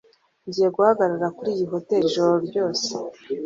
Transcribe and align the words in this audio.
Ngiye 0.47 0.67
guhagarara 0.75 1.27
kuriyi 1.35 1.65
hoteri 1.71 2.03
ijoro 2.09 2.33
ryose. 2.47 2.89